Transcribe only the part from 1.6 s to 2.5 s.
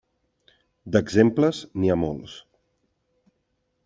n'hi ha molts.